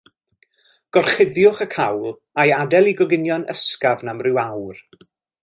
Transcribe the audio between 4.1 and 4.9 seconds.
am rhyw awr.